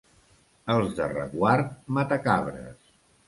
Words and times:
Els 0.75 0.95
de 0.99 1.09
Reguard, 1.11 1.69
matacabres. 1.99 2.93